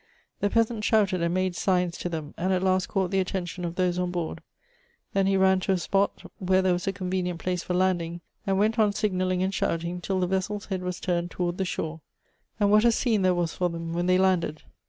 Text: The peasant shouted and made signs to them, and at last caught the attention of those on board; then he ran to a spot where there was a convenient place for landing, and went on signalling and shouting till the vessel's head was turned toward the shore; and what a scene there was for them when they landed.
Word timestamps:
The 0.39 0.49
peasant 0.49 0.83
shouted 0.83 1.21
and 1.21 1.31
made 1.31 1.55
signs 1.55 1.95
to 1.99 2.09
them, 2.09 2.33
and 2.35 2.51
at 2.51 2.63
last 2.63 2.87
caught 2.89 3.11
the 3.11 3.19
attention 3.19 3.63
of 3.63 3.75
those 3.75 3.99
on 3.99 4.09
board; 4.09 4.41
then 5.13 5.27
he 5.27 5.37
ran 5.37 5.59
to 5.59 5.73
a 5.73 5.77
spot 5.77 6.23
where 6.39 6.63
there 6.63 6.73
was 6.73 6.87
a 6.87 6.91
convenient 6.91 7.39
place 7.39 7.61
for 7.61 7.75
landing, 7.75 8.21
and 8.47 8.57
went 8.57 8.79
on 8.79 8.93
signalling 8.93 9.43
and 9.43 9.53
shouting 9.53 10.01
till 10.01 10.19
the 10.19 10.25
vessel's 10.25 10.65
head 10.65 10.81
was 10.81 10.99
turned 10.99 11.29
toward 11.29 11.59
the 11.59 11.65
shore; 11.65 12.01
and 12.59 12.71
what 12.71 12.83
a 12.83 12.91
scene 12.91 13.21
there 13.21 13.35
was 13.35 13.53
for 13.53 13.69
them 13.69 13.93
when 13.93 14.07
they 14.07 14.17
landed. 14.17 14.63